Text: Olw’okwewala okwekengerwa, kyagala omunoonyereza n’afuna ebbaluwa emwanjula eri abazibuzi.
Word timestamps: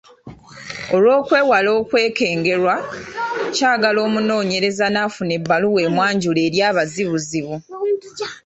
Olw’okwewala 0.95 1.69
okwekengerwa, 1.79 2.75
kyagala 3.55 3.99
omunoonyereza 4.07 4.85
n’afuna 4.89 5.31
ebbaluwa 5.39 5.79
emwanjula 5.87 6.39
eri 6.47 6.59
abazibuzi. 6.69 7.41